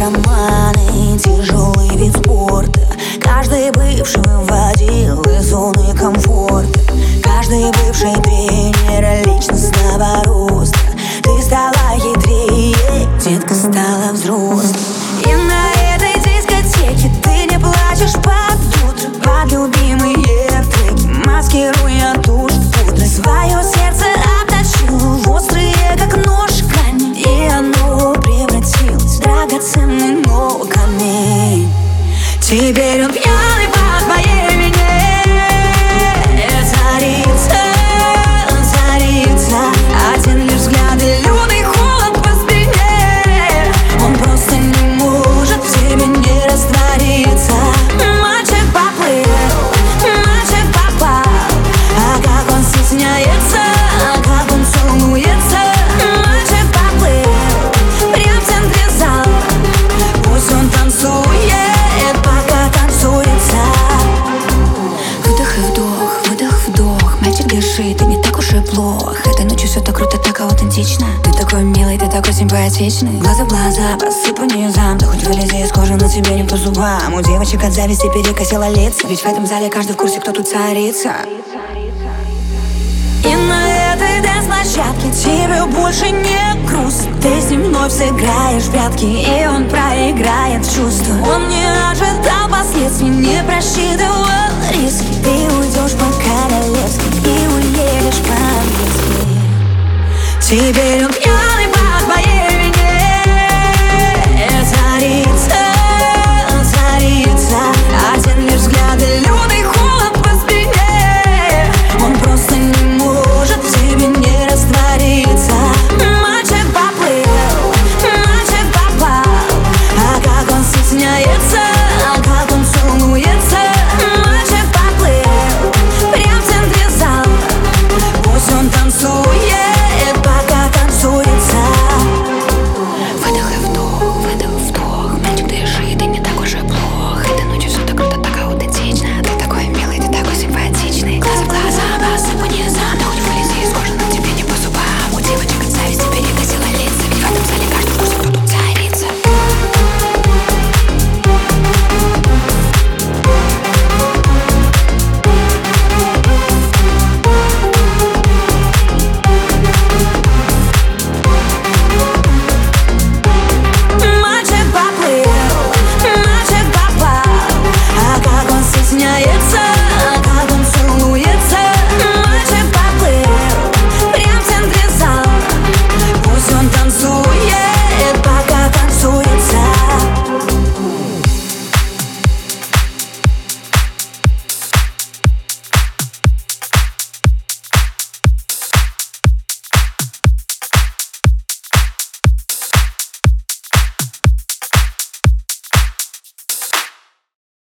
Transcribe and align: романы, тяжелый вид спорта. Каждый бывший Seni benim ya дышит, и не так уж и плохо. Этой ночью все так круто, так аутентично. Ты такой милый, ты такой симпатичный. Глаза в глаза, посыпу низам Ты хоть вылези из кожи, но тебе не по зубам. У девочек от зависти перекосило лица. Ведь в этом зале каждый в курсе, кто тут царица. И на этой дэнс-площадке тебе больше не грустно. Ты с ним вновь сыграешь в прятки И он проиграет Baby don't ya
романы, 0.00 1.18
тяжелый 1.18 1.96
вид 1.96 2.16
спорта. 2.16 2.80
Каждый 3.22 3.70
бывший 3.70 4.22
Seni 32.50 32.76
benim 32.76 33.10
ya 33.26 33.39
дышит, 68.40 68.54
и 68.54 68.54
не 68.54 68.54
так 68.54 68.54
уж 68.54 68.54
и 68.54 68.60
плохо. 68.60 69.30
Этой 69.30 69.44
ночью 69.44 69.68
все 69.68 69.80
так 69.80 69.96
круто, 69.96 70.18
так 70.18 70.40
аутентично. 70.40 71.06
Ты 71.24 71.32
такой 71.32 71.62
милый, 71.62 71.98
ты 71.98 72.08
такой 72.08 72.32
симпатичный. 72.32 73.18
Глаза 73.20 73.44
в 73.44 73.48
глаза, 73.48 73.96
посыпу 73.98 74.44
низам 74.44 74.98
Ты 74.98 75.06
хоть 75.06 75.22
вылези 75.24 75.62
из 75.62 75.70
кожи, 75.70 75.94
но 75.94 76.08
тебе 76.08 76.34
не 76.34 76.44
по 76.44 76.56
зубам. 76.56 77.14
У 77.14 77.22
девочек 77.22 77.62
от 77.64 77.72
зависти 77.72 78.06
перекосило 78.12 78.68
лица. 78.68 79.06
Ведь 79.08 79.20
в 79.20 79.26
этом 79.26 79.46
зале 79.46 79.68
каждый 79.68 79.92
в 79.92 79.96
курсе, 79.96 80.20
кто 80.20 80.32
тут 80.32 80.48
царица. 80.48 81.12
И 83.22 83.34
на 83.34 83.92
этой 83.92 84.22
дэнс-площадке 84.22 85.10
тебе 85.12 85.64
больше 85.66 86.10
не 86.10 86.66
грустно. 86.66 87.10
Ты 87.20 87.40
с 87.40 87.50
ним 87.50 87.64
вновь 87.64 87.92
сыграешь 87.92 88.62
в 88.62 88.70
прятки 88.70 89.04
И 89.04 89.46
он 89.46 89.68
проиграет 89.68 90.19
Baby 100.50 100.98
don't 100.98 101.24
ya 101.24 101.39